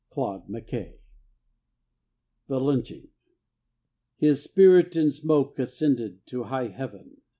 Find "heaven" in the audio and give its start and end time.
6.69-7.21